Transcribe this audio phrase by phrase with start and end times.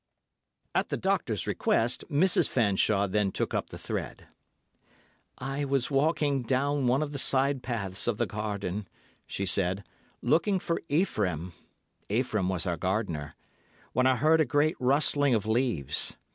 [0.73, 2.49] '"At the doctor's request, Mrs.
[2.49, 4.25] Fanshawe then took up the thread.
[5.37, 8.87] "I was walking down one of the side paths of the garden,"
[9.27, 9.83] she said,
[10.23, 11.53] "looking for Ephraim
[12.09, 13.35] (Ephraim was our gardener),
[13.93, 16.17] when I heard a great rustling of leaves.